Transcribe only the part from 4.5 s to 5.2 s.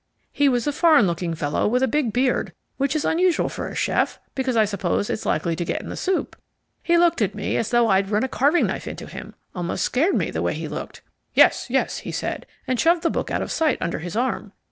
I suppose